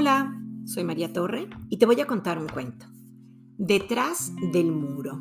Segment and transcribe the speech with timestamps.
[0.00, 2.86] Hola, soy María Torre y te voy a contar un cuento.
[3.56, 5.20] Detrás del muro.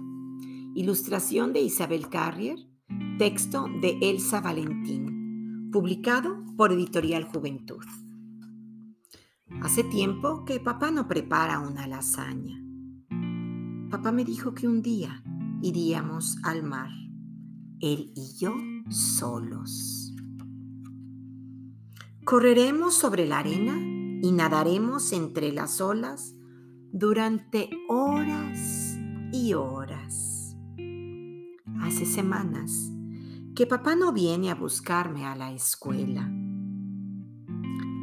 [0.75, 2.59] Ilustración de Isabel Carrier.
[3.17, 5.71] Texto de Elsa Valentín.
[5.71, 7.83] Publicado por Editorial Juventud.
[9.63, 12.63] Hace tiempo que papá no prepara una lasaña.
[13.89, 15.23] Papá me dijo que un día
[15.63, 16.91] iríamos al mar,
[17.79, 18.53] él y yo
[18.91, 20.13] solos.
[22.23, 26.35] Correremos sobre la arena y nadaremos entre las olas
[26.91, 28.97] durante horas
[29.31, 30.55] y horas.
[31.81, 32.91] Hace semanas
[33.55, 36.29] que papá no viene a buscarme a la escuela.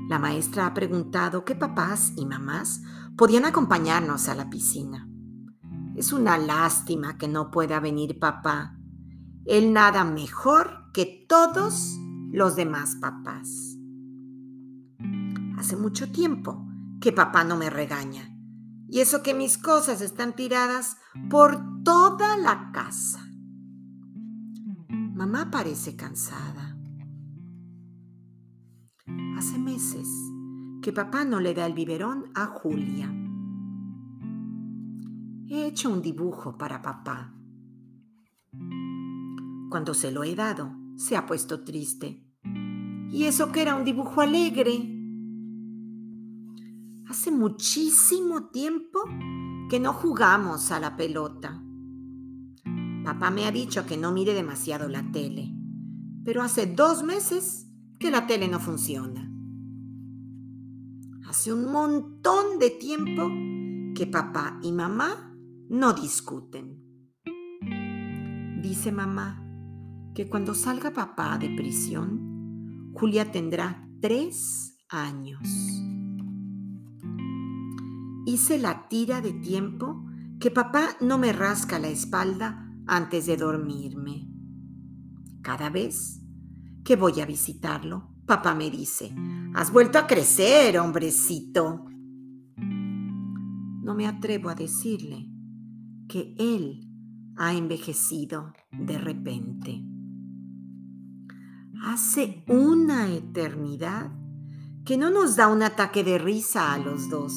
[0.09, 2.83] La maestra ha preguntado qué papás y mamás
[3.17, 5.09] podían acompañarnos a la piscina.
[5.97, 8.77] Es una lástima que no pueda venir papá.
[9.47, 11.97] Él nada mejor que todos
[12.31, 13.77] los demás papás.
[15.65, 16.63] Hace mucho tiempo
[17.01, 18.37] que papá no me regaña.
[18.87, 20.99] Y eso que mis cosas están tiradas
[21.31, 23.27] por toda la casa.
[24.91, 26.77] Mamá parece cansada.
[29.39, 30.07] Hace meses
[30.83, 33.11] que papá no le da el biberón a Julia.
[35.49, 37.33] He hecho un dibujo para papá.
[39.71, 42.23] Cuando se lo he dado, se ha puesto triste.
[43.11, 44.94] Y eso que era un dibujo alegre.
[47.15, 48.99] Hace muchísimo tiempo
[49.71, 51.63] que no jugamos a la pelota.
[53.05, 55.55] Papá me ha dicho que no mire demasiado la tele,
[56.25, 57.69] pero hace dos meses
[58.01, 59.31] que la tele no funciona.
[61.29, 63.31] Hace un montón de tiempo
[63.95, 65.37] que papá y mamá
[65.69, 66.83] no discuten.
[68.61, 69.41] Dice mamá
[70.17, 75.94] que cuando salga papá de prisión, Julia tendrá tres años
[78.27, 80.05] hice la tira de tiempo
[80.41, 84.29] que papá no me rasca la espalda antes de dormirme.
[85.43, 86.21] Cada vez
[86.85, 89.15] que voy a visitarlo, papá me dice,
[89.55, 91.85] has vuelto a crecer, hombrecito.
[92.57, 95.31] No me atrevo a decirle
[96.09, 96.91] que él
[97.37, 99.85] ha envejecido de repente.
[101.85, 104.11] Hace una eternidad
[104.85, 107.33] que no nos da un ataque de risa a los dos.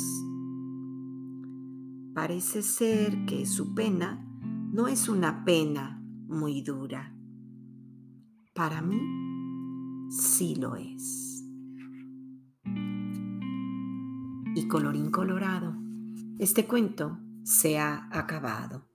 [2.18, 4.28] Parece ser que su pena
[4.74, 7.16] no es una pena muy dura.
[8.56, 9.00] Para mí
[10.10, 11.46] sí lo es.
[14.56, 15.76] Y colorín colorado,
[16.40, 18.90] este cuento se ha acabado.